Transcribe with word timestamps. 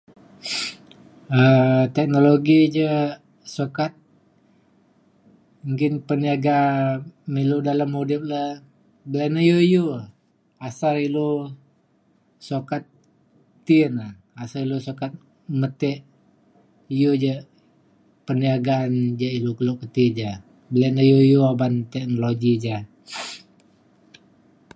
um 1.39 1.81
teknologi 1.95 2.59
ja 2.77 2.95
sukat 3.55 3.91
nggin 5.71 5.93
peniaga 6.07 6.59
me 7.31 7.39
ilu 7.45 7.57
dalem 7.67 7.91
udip 8.01 8.21
le 8.31 8.41
be’un 9.11 9.35
iu 9.49 9.57
iu 9.73 9.85
e 9.99 10.01
asal 10.67 10.95
ilu 11.07 11.29
sukat 12.47 12.83
ti 13.65 13.77
na 13.95 14.05
asa 14.41 14.57
ilu 14.65 14.77
sukat 14.87 15.11
metek 15.61 15.99
iu 16.99 17.11
ja 17.23 17.35
peniaga 18.25 18.75
ja 19.21 19.29
ilu 19.37 19.51
kelo 19.57 19.73
ke 19.79 19.87
ti 19.95 20.05
ja. 20.19 20.31
be’un 20.73 20.95
iu 21.09 21.17
iu 21.31 21.39
uban 21.53 21.73
metek 21.77 21.91
teknologi 21.93 22.51
ja. 22.65 22.77